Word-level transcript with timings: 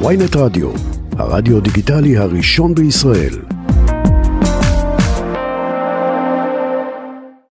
ויינט 0.00 0.36
רדיו, 0.36 0.70
הרדיו 1.18 1.60
דיגיטלי 1.60 2.16
הראשון 2.16 2.74
בישראל. 2.74 3.34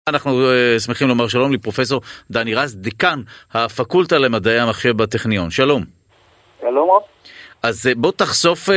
אנחנו 0.09 0.31
uh, 0.31 0.81
שמחים 0.81 1.09
לומר 1.09 1.29
שלום 1.29 1.53
לפרופסור 1.53 2.01
דני 2.31 2.55
רז, 2.55 2.77
דיקן 2.77 3.21
הפקולטה 3.53 4.19
למדעי 4.19 4.61
המחשב 4.61 4.97
בטכניון. 4.97 5.51
שלום. 5.51 5.85
שלום 6.61 6.91
רב. 6.91 7.03
אז 7.63 7.87
uh, 7.87 7.99
בוא 7.99 8.13
תחשוף 8.17 8.69
uh, 8.69 8.73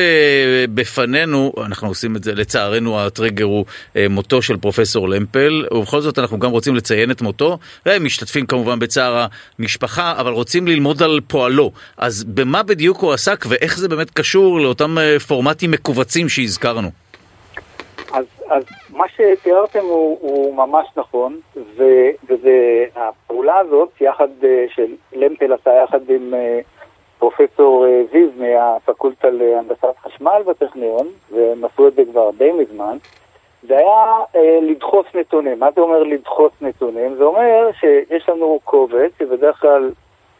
בפנינו, 0.76 1.54
אנחנו 1.66 1.88
עושים 1.88 2.16
את 2.16 2.24
זה, 2.24 2.36
לצערנו 2.36 3.00
הטריגר 3.00 3.46
הוא 3.46 3.66
uh, 3.66 3.98
מותו 4.10 4.42
של 4.42 4.58
פרופסור 4.58 5.10
למפל, 5.10 5.66
ובכל 5.72 6.00
זאת 6.00 6.20
אנחנו 6.20 6.40
גם 6.40 6.52
רוצים 6.52 6.76
לציין 6.76 7.12
את 7.12 7.22
מותו, 7.22 7.58
ומשתתפים 7.86 8.46
כמובן 8.46 8.80
בצער 8.80 9.26
המשפחה, 9.60 10.14
אבל 10.18 10.32
רוצים 10.32 10.68
ללמוד 10.68 11.04
על 11.04 11.20
פועלו. 11.28 11.72
אז 11.98 12.24
במה 12.24 12.64
בדיוק 12.64 12.98
הוא 12.98 13.14
עסק 13.14 13.46
ואיך 13.50 13.78
זה 13.78 13.90
באמת 13.90 14.12
קשור 14.12 14.60
לאותם 14.60 14.98
uh, 14.98 15.20
פורמטים 15.20 15.72
מכווצים 15.72 16.30
שהזכרנו? 16.30 16.90
אז, 18.14 18.26
אז 18.50 18.64
מה 18.90 19.06
שתיארתם 19.10 19.80
הוא, 19.80 20.18
הוא 20.22 20.56
ממש 20.56 20.88
נכון, 20.98 21.40
ו, 21.78 21.84
והפעולה 22.30 23.58
הזאת, 23.58 23.90
יחד, 24.02 24.28
של 24.76 24.96
למפל 25.14 25.54
עשה 25.54 25.72
יחד 25.84 26.10
עם 26.10 26.34
פרופסור 27.22 27.86
זיו 28.12 28.30
מהפקולטה 28.38 29.30
להנדסת 29.30 29.98
חשמל 30.04 30.42
בטכניון, 30.48 31.08
והם 31.32 31.66
עשו 31.66 31.88
את 31.88 31.94
זה 31.94 32.02
כבר 32.12 32.30
די 32.38 32.52
מזמן, 32.52 32.98
זה 33.68 33.78
היה 33.78 34.06
אה, 34.36 34.60
לדחוס 34.62 35.06
נתונים. 35.14 35.60
מה 35.60 35.72
זה 35.76 35.82
אומר 35.82 36.04
לדחוס 36.04 36.52
נתונים? 36.62 37.16
זה 37.16 37.24
אומר 37.24 37.70
שיש 37.80 38.30
לנו 38.30 38.60
קובץ, 38.64 39.12
שבדרך 39.20 39.62
כלל 39.62 39.92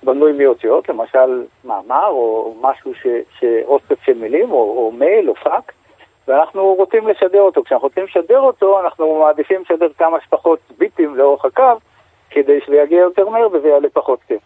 בנוי 0.04 0.32
מאותיות, 0.32 0.90
למשל 0.90 1.44
מאמר 1.64 2.08
או 2.08 2.56
משהו, 2.62 2.94
ש, 2.96 3.08
שאוסף 3.40 4.04
של 4.06 4.14
מילים, 4.14 4.52
או, 4.52 4.58
או 4.58 4.92
מייל 4.92 5.30
או 5.30 5.36
פאקס, 5.36 5.74
ואנחנו 6.28 6.74
רוצים 6.74 7.08
לשדר 7.08 7.42
אותו. 7.42 7.64
כשאנחנו 7.64 7.88
רוצים 7.88 8.04
לשדר 8.04 8.40
אותו, 8.40 8.80
אנחנו 8.80 9.20
מעדיפים 9.20 9.62
לשדר 9.62 9.88
כמה 9.98 10.18
שפחות 10.22 10.60
ביטים 10.78 11.16
לאורך 11.16 11.46
הקו, 11.46 11.74
כדי 12.30 12.62
שזה 12.66 12.76
יגיע 12.76 13.00
יותר 13.00 13.30
מהר 13.30 13.48
וזה 13.52 13.68
יעלה 13.68 13.88
פחות 13.94 14.20
כסף. 14.28 14.42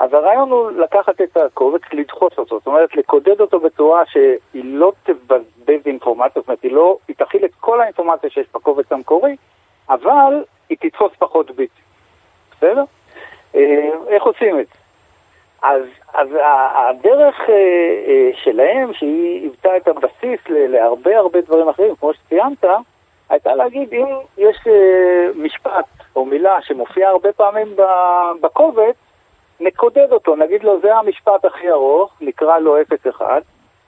אז 0.00 0.14
הרעיון 0.14 0.50
הוא 0.50 0.70
לקחת 0.70 1.20
את 1.20 1.36
הקובץ, 1.36 1.80
לדחוס 1.92 2.38
אותו, 2.38 2.58
זאת 2.58 2.66
אומרת, 2.66 2.96
לקודד 2.96 3.40
אותו 3.40 3.60
בצורה 3.60 4.02
שהיא 4.06 4.64
לא 4.64 4.92
תבזבז 5.02 5.86
אינפורמציה, 5.86 6.42
זאת 6.42 6.48
אומרת, 6.48 6.62
היא 6.62 6.72
לא, 6.72 6.96
היא 7.08 7.16
תכיל 7.16 7.44
את 7.44 7.54
כל 7.60 7.80
האינפורמציה 7.80 8.30
שיש 8.30 8.46
בקובץ 8.54 8.92
המקורי, 8.92 9.36
אבל 9.90 10.44
היא 10.68 10.78
תתפוס 10.80 11.12
פחות 11.18 11.50
ביטים. 11.50 11.70
בסדר? 12.56 12.84
אה, 13.54 13.90
איך 14.08 14.22
עושים 14.22 14.60
את 14.60 14.66
זה? 14.66 14.74
אז, 15.62 15.82
אז 16.14 16.28
הדרך 16.74 17.40
אה, 17.48 17.54
אה, 18.06 18.30
שלהם, 18.34 18.94
שהיא 18.94 19.40
היוותה 19.42 19.76
את 19.76 19.88
הבסיס 19.88 20.40
להרבה 20.48 21.18
הרבה 21.18 21.40
דברים 21.40 21.68
אחרים, 21.68 21.96
כמו 21.96 22.14
שציינת, 22.14 22.64
הייתה 23.28 23.54
להגיד, 23.54 23.92
אם 23.92 24.06
יש 24.38 24.56
משפט 25.34 25.86
או 26.16 26.24
מילה 26.24 26.62
שמופיעה 26.62 27.10
הרבה 27.10 27.32
פעמים 27.32 27.76
בקובץ, 28.40 28.96
נקודד 29.60 30.12
אותו, 30.12 30.36
נגיד 30.36 30.64
לו 30.64 30.80
זה 30.80 30.96
המשפט 30.96 31.44
הכי 31.44 31.70
ארוך, 31.70 32.12
נקרא 32.20 32.58
לו 32.58 32.76
0-1, 33.18 33.22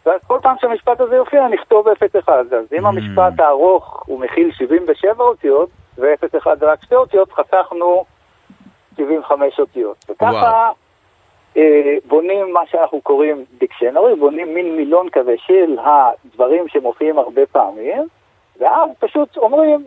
ואז 0.07 0.21
כל 0.27 0.39
פעם 0.43 0.57
שהמשפט 0.61 1.01
הזה 1.01 1.17
יופיע 1.17 1.49
נכתוב 1.49 1.89
0-1. 1.89 1.93
אז 2.29 2.47
אם 2.79 2.87
mm. 2.87 2.89
המשפט 2.89 3.41
הארוך 3.41 4.03
הוא 4.07 4.21
מכיל 4.21 4.53
77 4.53 5.25
אותיות, 5.25 5.69
ו-0-1 5.99 6.47
זה 6.61 6.67
רק 6.67 6.83
שתי 6.83 6.95
אותיות, 6.95 7.33
חסכנו 7.33 8.05
75 8.97 9.61
אותיות. 9.61 10.05
וככה 10.11 10.71
אה, 11.57 11.95
בונים 12.05 12.53
מה 12.53 12.61
שאנחנו 12.67 13.01
קוראים 13.01 13.45
דיקשנרי, 13.59 14.15
בונים 14.15 14.55
מין 14.55 14.77
מילון 14.77 15.09
כזה 15.11 15.35
של 15.39 15.77
הדברים 15.85 16.69
שמופיעים 16.69 17.19
הרבה 17.19 17.47
פעמים, 17.47 18.07
ואז 18.61 18.91
פשוט 18.99 19.37
אומרים, 19.37 19.85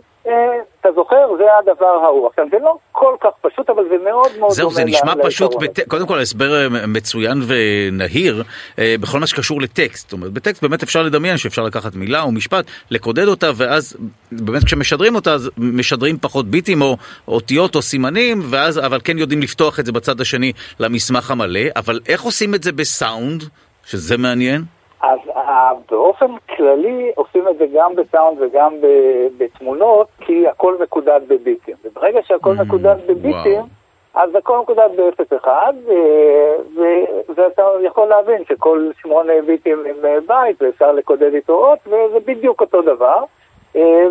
אתה 0.82 0.90
זוכר, 0.96 1.38
זה 1.38 1.44
הדבר 1.60 1.86
ההוא. 1.86 2.28
עכשיו, 2.28 2.46
זה 2.52 2.58
לא 2.62 2.78
כל 2.92 3.16
כך 3.22 3.30
פשוט, 3.42 3.70
אבל 3.70 3.84
זה 3.90 3.96
מאוד 4.04 4.32
מאוד 4.40 4.52
זהו, 4.52 4.72
זה 4.72 4.86
נשמע 4.86 5.14
פשוט, 5.24 5.56
בת... 5.62 5.80
קודם 5.88 6.08
כל 6.08 6.20
הסבר 6.20 6.64
אה, 6.64 6.88
מצוין 6.88 7.42
ונהיר 7.48 8.44
אה, 8.80 8.96
בכל 9.02 9.20
מה 9.20 9.28
שקשור 9.28 9.62
לטקסט. 9.62 10.10
זאת 10.10 10.14
אומרת, 10.14 10.32
בטקסט 10.32 10.62
באמת 10.62 10.84
אפשר 10.84 11.04
לדמיין 11.04 11.38
שאפשר 11.38 11.64
לקחת 11.64 11.96
מילה 11.96 12.22
או 12.22 12.32
משפט, 12.32 12.66
לקודד 12.92 13.28
אותה, 13.28 13.52
ואז 13.56 13.98
באמת 14.32 14.64
כשמשדרים 14.64 15.16
אותה, 15.16 15.34
אז 15.34 15.50
משדרים 15.58 16.18
פחות 16.18 16.46
ביטים 16.46 16.82
או 16.82 16.98
אותיות 17.28 17.76
או 17.76 17.82
סימנים, 17.82 18.42
ואז, 18.50 18.80
אבל 18.80 19.00
כן 19.04 19.18
יודעים 19.18 19.42
לפתוח 19.42 19.80
את 19.80 19.86
זה 19.86 19.92
בצד 19.92 20.22
השני 20.22 20.52
למסמך 20.80 21.32
המלא. 21.32 21.62
אבל 21.76 22.00
איך 22.08 22.22
עושים 22.22 22.56
את 22.56 22.64
זה 22.64 22.72
בסאונד, 22.72 23.44
שזה 23.86 24.18
מעניין? 24.18 24.75
אז 25.02 25.20
באופן 25.92 26.32
כללי 26.56 27.12
עושים 27.16 27.48
את 27.48 27.58
זה 27.58 27.66
גם 27.74 27.96
בסאונד 27.96 28.42
וגם 28.42 28.74
בתמונות, 29.38 30.08
כי 30.20 30.48
הכל 30.48 30.76
מקודד 30.82 31.22
בביטים. 31.28 31.76
וברגע 31.84 32.20
שהכל 32.24 32.56
mm, 32.58 32.64
מקודד 32.64 32.96
בביטים, 33.08 33.62
אז 34.14 34.36
הכל 34.36 34.60
מקודד 34.60 34.90
ב-0-1, 34.98 35.48
ואתה 37.36 37.64
יכול 37.84 38.08
להבין 38.08 38.44
שכל 38.50 38.90
שמונה 39.02 39.34
ביטים 39.46 39.84
הם 39.90 40.06
אה, 40.06 40.18
בית, 40.28 40.62
ואפשר 40.62 40.92
לקודד 40.92 41.34
איתו 41.34 41.54
אות, 41.54 41.80
וזה 41.88 42.20
בדיוק 42.26 42.62
אותו 42.62 42.82
דבר. 42.82 43.24
אה, 43.76 44.06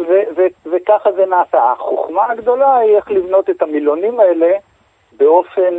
וככה 0.66 1.12
זה 1.12 1.26
נעשה. 1.26 1.72
החוכמה 1.72 2.26
הגדולה 2.30 2.76
היא 2.76 2.96
איך 2.96 3.10
לבנות 3.10 3.50
את 3.50 3.62
המילונים 3.62 4.20
האלה 4.20 4.52
באופן... 5.16 5.74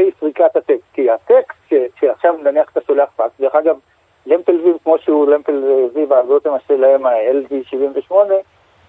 אה, 0.00 0.04
אה, 0.04 0.10
כדי 0.10 0.20
סריקת 0.20 0.56
הטקסט. 0.56 0.92
כי 0.92 1.10
הטקסט, 1.10 1.74
שעכשיו 2.00 2.34
נניח 2.42 2.70
אתה 2.72 2.80
שולח 2.86 3.08
פקס, 3.16 3.40
דרך 3.40 3.54
אגב, 3.54 3.76
למפל 4.26 4.62
זיו, 4.62 4.74
כמו 4.84 4.98
שהוא 4.98 5.26
למפל 5.26 5.62
זיו, 5.94 6.14
האלגוריתם 6.14 6.50
שלהם, 6.68 7.06
ה-LV78 7.06 8.14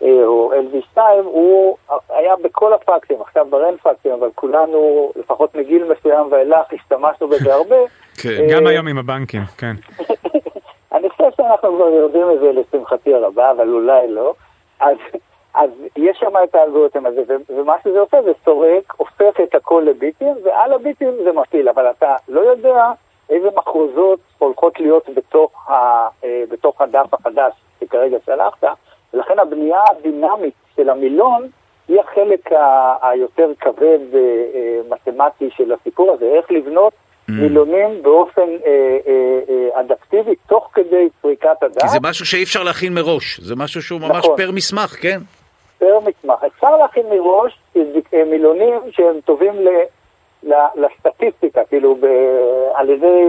אה, 0.03 0.25
או 0.25 0.53
LV2, 0.53 0.99
הוא 1.23 1.77
היה 2.09 2.35
בכל 2.35 2.73
הפקסים, 2.73 3.21
עכשיו 3.21 3.45
ברן 3.49 3.77
פקסים, 3.77 4.11
אבל 4.11 4.29
כולנו, 4.35 5.11
לפחות 5.15 5.55
מגיל 5.55 5.83
מסוים 5.83 6.31
ואילך, 6.31 6.73
השתמשנו 6.73 7.27
בזה 7.27 7.53
הרבה. 7.59 7.75
כן, 8.21 8.47
גם 8.51 8.67
היום 8.67 8.87
עם 8.87 8.97
הבנקים, 8.97 9.41
כן. 9.57 9.75
אני 10.95 11.09
חושב 11.09 11.29
שאנחנו 11.37 11.75
כבר 11.75 11.87
יודעים 11.87 12.31
את 12.31 12.39
זה 12.39 12.51
לשמחתי 12.51 13.13
הרבה, 13.13 13.51
אבל 13.51 13.69
אולי 13.69 14.07
לא. 14.07 14.33
אז 14.79 14.97
אז 15.53 15.69
יש 15.95 16.17
שם 16.19 16.31
את 16.43 16.55
האלגוריתם 16.55 17.05
הזה, 17.05 17.21
ומה 17.49 17.73
שזה 17.83 17.99
עושה 17.99 18.21
זה 18.21 18.31
סורק, 18.45 18.93
הופך 18.97 19.39
את 19.43 19.55
הכל 19.55 19.83
לביטים, 19.87 20.35
ועל 20.43 20.73
הביטים 20.73 21.11
זה 21.23 21.31
מפעיל, 21.31 21.69
אבל 21.69 21.91
אתה 21.97 22.15
לא 22.27 22.41
יודע 22.41 22.91
איזה 23.29 23.47
מחרוזות 23.55 24.19
הולכות 24.37 24.79
להיות 24.79 25.09
בתוך, 25.15 25.69
ה, 25.69 25.73
אה, 26.23 26.43
בתוך 26.49 26.81
הדף 26.81 27.13
החדש 27.13 27.53
שכרגע 27.79 28.17
שלחת, 28.25 28.63
ולכן 29.13 29.39
הבנייה 29.39 29.81
הדינמית 29.89 30.53
של 30.75 30.89
המילון 30.89 31.47
היא 31.87 31.99
החלק 31.99 32.51
ה, 32.51 32.95
היותר 33.09 33.51
כבד 33.59 33.99
ומתמטי 34.11 35.45
אה, 35.45 35.49
של 35.57 35.71
הסיפור 35.71 36.11
הזה, 36.11 36.25
איך 36.25 36.51
לבנות 36.51 36.93
mm. 36.93 37.33
מילונים 37.33 38.03
באופן 38.03 38.41
אה, 38.41 38.97
אה, 39.07 39.39
אה, 39.49 39.81
אדפטיבי 39.81 40.35
תוך 40.47 40.69
כדי 40.73 41.07
פריקת 41.21 41.63
הדף. 41.63 41.81
כי 41.81 41.87
זה 41.87 41.97
משהו 42.01 42.25
שאי 42.25 42.43
אפשר 42.43 42.63
להכין 42.63 42.93
מראש, 42.93 43.39
זה 43.39 43.55
משהו 43.55 43.81
שהוא 43.81 44.01
ממש 44.01 44.25
נכון. 44.25 44.37
פר 44.37 44.51
מסמך, 44.51 44.95
כן? 45.01 45.17
פר 45.81 45.99
מסמך. 45.99 46.43
אפשר 46.43 46.77
להכין 46.77 47.05
מראש 47.09 47.59
מילונים 48.13 48.79
שהם 48.91 49.19
טובים 49.25 49.53
ל... 49.55 49.69
לסטטיסטיקה, 50.75 51.61
כאילו 51.69 51.95
ב, 51.95 52.05
על 52.73 52.89
ידי, 52.89 53.23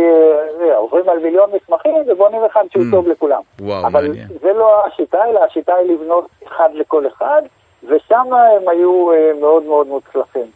אה, 0.61 0.77
עוברים 0.77 1.09
על 1.09 1.19
מיליון 1.19 1.51
מסמכים 1.55 1.95
ובונים 2.07 2.45
אחד 2.45 2.65
שהוא 2.71 2.83
mm. 2.83 2.91
טוב 2.91 3.09
לכולם. 3.09 3.41
וואו, 3.61 3.87
אבל 3.87 4.07
מעניין. 4.07 4.29
זה 4.43 4.53
לא 4.53 4.87
השיטה, 4.87 5.25
אלא 5.25 5.45
השיטה 5.45 5.75
היא 5.75 5.93
לבנות 5.93 6.27
אחד 6.47 6.69
לכל 6.73 7.07
אחד, 7.07 7.43
ושם 7.89 8.33
הם 8.33 8.69
היו 8.69 9.09
מאוד 9.41 9.63
מאוד 9.63 9.87
מוצלחים. 9.87 10.47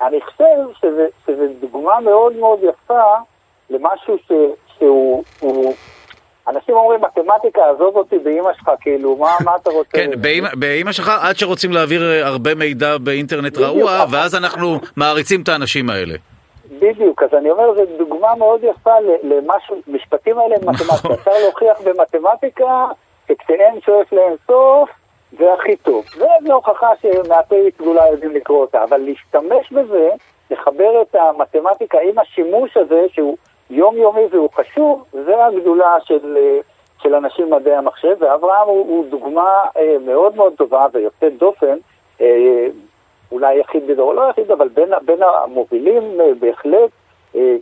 אני 0.00 0.20
חושב 0.20 0.88
שזו 1.26 1.42
דוגמה 1.60 2.00
מאוד 2.00 2.36
מאוד 2.36 2.58
יפה 2.62 3.14
למשהו 3.70 4.18
ש, 4.18 4.32
שהוא 4.78 5.24
אנשים 6.50 6.76
אומרים, 6.76 7.00
מתמטיקה, 7.00 7.60
עזוב 7.70 7.96
אותי 7.96 8.18
באימא 8.18 8.52
שלך, 8.58 8.70
כאילו, 8.80 9.16
מה, 9.16 9.36
מה 9.44 9.56
אתה 9.62 9.70
רוצה? 9.70 9.90
כן, 9.90 10.10
באימא 10.54 10.92
שלך, 10.92 11.12
עד 11.22 11.36
שרוצים 11.36 11.72
להעביר 11.72 12.02
אה, 12.02 12.26
הרבה 12.26 12.54
מידע 12.54 12.98
באינטרנט 12.98 13.58
רעוע, 13.58 14.04
ואז 14.10 14.34
אנחנו 14.34 14.78
מעריצים 14.96 15.42
את 15.42 15.48
האנשים 15.48 15.90
האלה. 15.90 16.14
בדיוק, 16.78 17.22
אז 17.22 17.28
אני 17.38 17.50
אומר, 17.50 17.74
זו 17.74 17.82
דוגמה 17.98 18.34
מאוד 18.38 18.60
יפה 18.64 18.94
למשהו, 19.22 19.76
משפטים 19.86 20.38
האלה 20.38 20.54
הם 20.54 20.62
מתמטיקה. 20.62 20.94
נכון. 20.94 21.12
אפשר 21.12 21.30
להוכיח 21.42 21.80
במתמטיקה 21.80 22.86
שכשאין 23.28 23.80
שואף 23.80 24.12
לאינסוף, 24.12 24.90
זה 25.38 25.54
הכי 25.54 25.76
טוב. 25.76 26.04
זו 26.46 26.52
הוכחה 26.52 26.88
שמעטי 27.02 27.70
סגולה 27.78 28.08
יודעים 28.08 28.34
לקרוא 28.34 28.60
אותה, 28.60 28.84
אבל 28.84 28.96
להשתמש 28.96 29.72
בזה, 29.72 30.08
לחבר 30.50 31.02
את 31.02 31.14
המתמטיקה 31.14 31.98
עם 31.98 32.18
השימוש 32.18 32.76
הזה, 32.76 33.06
שהוא... 33.12 33.36
יומיומי 33.70 34.26
והוא 34.30 34.48
חשוב, 34.54 35.04
זה 35.12 35.44
הגדולה 35.44 35.96
של, 36.04 36.36
אה, 36.36 36.58
של 37.02 37.14
אנשים 37.14 37.50
מדעי 37.50 37.74
המחשב, 37.74 38.16
ואברהם 38.18 38.68
הוא, 38.68 38.86
הוא 38.88 39.04
דוגמה 39.10 39.64
אה, 39.76 39.96
מאוד 40.06 40.36
מאוד 40.36 40.52
טובה 40.56 40.86
ויוצאת 40.92 41.38
דופן, 41.38 41.76
אה, 42.20 42.66
אולי 43.32 43.54
יחיד 43.58 43.98
או 43.98 44.12
לא 44.12 44.26
היחיד, 44.26 44.50
אבל 44.50 44.68
בין, 44.68 44.88
בין 45.04 45.18
המובילים 45.22 46.18
בהחלט 46.40 46.90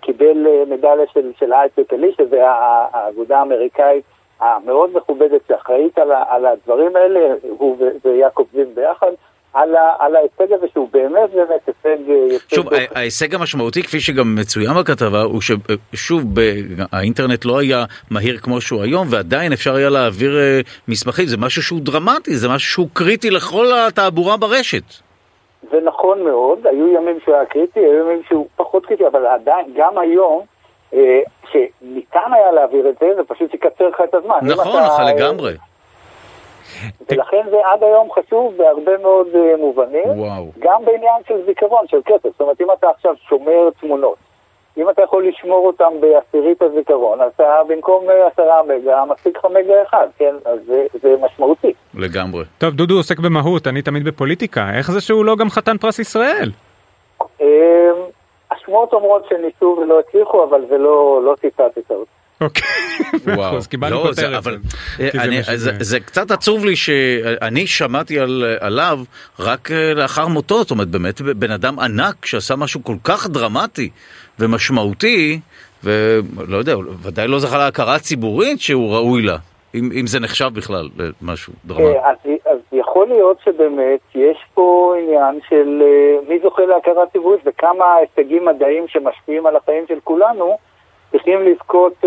קיבל 0.01 0.47
מדליה 0.67 1.07
של, 1.13 1.33
של 1.39 1.53
אייטק 1.53 1.93
אלי, 1.93 2.13
שזה 2.13 2.51
האגודה 2.51 3.39
האמריקאית 3.39 4.05
המאוד 4.41 4.91
מכובדת 4.97 5.41
שאחראית 5.49 5.99
על, 5.99 6.13
על 6.29 6.47
הדברים 6.47 6.97
האלה, 6.97 7.35
הוא 7.49 7.77
ויעקב 8.05 8.45
זיו 8.53 8.67
ביחד. 8.75 9.13
על 9.55 10.17
ההישג 10.17 10.53
הזה 10.53 10.67
שהוא 10.73 10.89
באמת 10.93 11.31
באמת 11.35 11.61
הישג... 11.67 11.99
שוב, 12.55 12.67
ההישג 12.95 13.35
המשמעותי 13.35 13.83
כפי 13.83 14.01
שגם 14.01 14.35
מצוין 14.35 14.75
בכתבה 14.75 15.23
הוא 15.23 15.41
ששוב 15.41 16.23
האינטרנט 16.93 17.45
לא 17.45 17.59
היה 17.59 17.85
מהיר 18.11 18.39
כמו 18.39 18.61
שהוא 18.61 18.83
היום 18.83 19.07
ועדיין 19.11 19.53
אפשר 19.53 19.75
היה 19.75 19.91
להעביר 19.91 20.39
מסמכים, 20.89 21.27
זה 21.27 21.37
משהו 21.37 21.63
שהוא 21.63 21.81
דרמטי, 21.81 22.37
זה 22.37 22.49
משהו 22.49 22.71
שהוא 22.71 22.89
קריטי 22.93 23.31
לכל 23.31 23.67
התעבורה 23.87 24.37
ברשת. 24.37 24.83
זה 25.71 25.79
נכון 25.85 26.25
מאוד, 26.25 26.67
היו 26.67 26.89
ימים 26.89 27.19
שהוא 27.25 27.35
היה 27.35 27.47
קריטי, 27.47 27.81
היו 27.81 28.07
ימים 28.07 28.23
שהוא 28.29 28.49
פחות 28.57 28.87
קריטי, 28.87 29.07
אבל 29.07 29.27
עדיין, 29.27 29.67
גם 29.77 29.99
היום, 29.99 30.43
שניתן 31.53 32.33
היה 32.33 32.53
להעביר 32.53 32.89
את 32.89 32.95
זה, 33.01 33.07
זה 33.17 33.23
פשוט 33.27 33.55
יקצר 33.55 33.89
לך 33.89 34.01
את 34.09 34.15
הזמן. 34.15 34.35
נכון, 34.43 34.83
נכון, 34.83 35.05
לגמרי. 35.07 35.53
ולכן 37.11 37.43
זה 37.51 37.57
עד 37.65 37.83
היום 37.83 38.09
חשוב 38.13 38.55
בהרבה 38.57 38.99
מאוד 39.03 39.27
מובנים, 39.59 40.09
וואו. 40.21 40.47
גם 40.59 40.85
בעניין 40.85 41.23
של 41.29 41.47
זיכרון, 41.47 41.89
של 41.89 42.01
כסף. 42.05 42.29
זאת 42.29 42.41
אומרת, 42.41 42.61
אם 42.61 42.67
אתה 42.79 42.89
עכשיו 42.91 43.15
שומר 43.29 43.69
תמונות, 43.81 44.17
אם 44.77 44.91
אתה 44.91 45.03
יכול 45.03 45.29
לשמור 45.29 45.67
אותם 45.67 45.93
בעשירית 46.01 46.63
הזיכרון, 46.63 47.21
אז 47.21 47.31
אתה 47.35 47.61
במקום 47.69 48.07
עשרה 48.33 48.63
מגה, 48.63 49.05
מספיק 49.05 49.37
לך 49.39 49.45
מגה 49.45 49.83
אחד, 49.83 50.07
כן? 50.19 50.35
אז 50.45 50.59
זה, 50.67 50.87
זה 51.03 51.15
משמעותי. 51.21 51.73
לגמרי. 51.95 52.45
טוב, 52.59 52.75
דודו 52.75 52.95
עוסק 52.97 53.19
במהות, 53.19 53.67
אני 53.67 53.83
תמיד 53.83 54.05
בפוליטיקה. 54.05 54.71
איך 54.75 54.91
זה 54.91 55.01
שהוא 55.01 55.25
לא 55.25 55.37
גם 55.37 55.51
חתן 55.51 55.79
פרס 55.79 55.99
ישראל? 55.99 56.51
השמועות 58.51 58.93
אומרות 58.93 59.27
שניסו 59.29 59.79
ולא 59.83 60.01
הצליחו, 60.01 60.45
אבל 60.45 60.65
זה 60.69 60.79
לא, 60.79 61.21
לא 61.25 61.35
ציטטת 61.41 61.91
אותי. 61.91 62.18
אוקיי, 62.41 62.63
וואו, 63.37 63.57
אז 63.57 63.67
קיבלנו 63.67 63.97
לא, 63.97 64.01
כותרת. 64.01 64.15
זה, 64.15 64.39
אבל 64.39 64.59
כי 64.97 65.59
זה 65.81 66.01
קצת 66.01 66.31
עצוב 66.31 66.65
לי 66.65 66.77
שאני 66.77 67.67
שמעתי 67.67 68.21
על, 68.21 68.57
עליו 68.61 68.99
רק 69.41 69.71
אה, 69.71 69.95
לאחר 69.95 70.27
מותו, 70.27 70.59
זאת 70.59 70.71
אומרת 70.71 70.89
באמת 70.89 71.21
בן 71.21 71.51
אדם 71.51 71.79
ענק 71.79 72.27
שעשה 72.27 72.57
משהו 72.57 72.85
כל 72.85 72.97
כך 73.05 73.29
דרמטי 73.29 73.91
ומשמעותי, 74.39 75.41
ולא 75.85 76.57
יודע, 76.57 76.77
ודאי 77.03 77.29
לא 77.29 77.39
זכה 77.39 77.59
להכרה 77.59 77.99
ציבורית 77.99 78.61
שהוא 78.61 78.95
ראוי 78.95 79.23
לה, 79.23 79.37
אם, 79.75 79.91
אם 80.01 80.07
זה 80.07 80.21
נחשב 80.21 80.49
בכלל 80.55 80.89
למשהו 81.23 81.53
דרמטי. 81.65 81.99
אז, 81.99 82.17
אז 82.47 82.59
יכול 82.73 83.09
להיות 83.09 83.37
שבאמת 83.45 84.01
יש 84.15 84.39
פה 84.55 84.95
עניין 85.03 85.41
של 85.49 85.83
מי 86.29 86.39
זוכה 86.43 86.63
להכרה 86.63 87.07
ציבורית 87.13 87.41
וכמה 87.47 87.85
הישגים 87.95 88.45
מדעיים 88.45 88.85
שמשפיעים 88.89 89.47
על 89.47 89.57
החיים 89.57 89.85
של 89.89 89.99
כולנו 90.05 90.59
צריכים 91.13 91.43
לזכות 91.43 91.95
uh, 92.03 92.07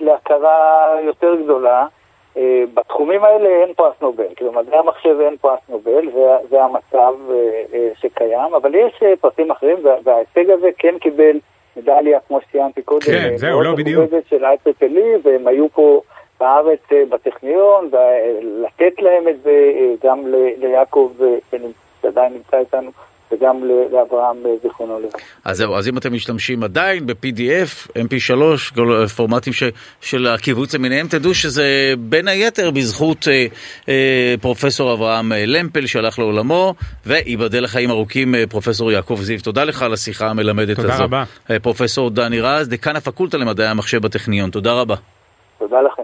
להכרה 0.00 0.86
יותר 1.04 1.34
גדולה. 1.44 1.86
Uh, 2.34 2.38
בתחומים 2.74 3.24
האלה 3.24 3.48
אין 3.48 3.74
פרס 3.74 3.94
נובל, 4.00 4.24
כאילו 4.36 4.52
מדעי 4.52 4.78
המחשב 4.78 5.16
אין 5.20 5.36
פרס 5.36 5.60
נובל, 5.68 6.10
זה, 6.14 6.36
זה 6.50 6.62
המצב 6.62 7.14
uh, 7.28 7.72
uh, 7.72 8.00
שקיים, 8.00 8.54
אבל 8.54 8.74
יש 8.74 8.92
uh, 9.02 9.20
פרסים 9.20 9.50
אחרים 9.50 9.76
וה, 9.82 9.94
וההישג 10.04 10.50
הזה 10.50 10.68
כן 10.78 10.98
קיבל 10.98 11.38
מדליה, 11.76 12.18
כמו 12.28 12.40
שציינתי 12.40 12.82
קודם, 12.82 13.00
כן, 13.00 13.36
זהו, 13.36 13.50
מאוד 13.50 13.64
לא, 13.64 13.74
בדיוק. 13.74 14.10
של 14.28 14.44
אייפק 14.44 14.82
אלי, 14.82 15.12
והם 15.22 15.46
היו 15.46 15.68
פה 15.68 16.00
בארץ 16.40 16.80
אה, 16.92 17.02
בטכניון, 17.08 17.90
ולתת 17.92 19.02
להם 19.02 19.28
את 19.28 19.42
זה 19.42 19.72
אה, 19.76 19.94
גם 20.04 20.22
ליעקב, 20.56 21.12
אה, 21.22 21.58
שעדיין 22.02 22.32
נמצא 22.32 22.58
איתנו, 22.58 22.90
וגם 23.32 23.64
ל- 23.64 23.94
לאברהם 23.96 24.36
אה, 24.46 24.50
זיכרונו 24.62 24.98
לברכה. 24.98 25.18
אז 25.44 25.56
זהו, 25.56 25.74
אז 25.76 25.88
אם 25.88 25.98
אתם 25.98 26.12
משתמשים 26.12 26.62
עדיין 26.62 27.06
ב-PDF, 27.06 27.88
MP3, 27.98 28.34
כל 28.74 29.02
הפורמטים 29.04 29.52
ש, 29.52 29.62
של 30.00 30.26
הקיבוץ 30.26 30.74
למיניהם, 30.74 31.06
תדעו 31.08 31.34
שזה 31.34 31.64
בין 31.98 32.28
היתר 32.28 32.70
בזכות 32.70 33.28
אה, 33.28 33.46
אה, 33.88 34.34
פרופסור 34.40 34.92
אברהם 34.92 35.32
אה, 35.32 35.44
למפל 35.46 35.86
שהלך 35.86 36.18
לעולמו, 36.18 36.74
וייבדל 37.06 37.64
לחיים 37.64 37.90
ארוכים 37.90 38.34
אה, 38.34 38.44
פרופסור 38.48 38.92
יעקב 38.92 39.18
זיו. 39.22 39.40
תודה 39.42 39.64
לך 39.64 39.82
על 39.82 39.92
השיחה 39.92 40.26
המלמדת 40.26 40.76
תודה 40.76 40.94
הזו. 40.94 41.04
רבה. 41.04 41.24
אה, 41.50 41.58
פרופסור 41.58 42.10
דני 42.10 42.40
רז, 42.40 42.68
דיקן 42.68 42.96
הפקולטה 42.96 43.38
למדעי 43.38 43.66
המחשב 43.66 44.02
בטכניון, 44.02 44.50
תודה 44.50 44.72
רבה. 44.72 44.94
תודה 45.58 45.76
לכם. 45.82 46.02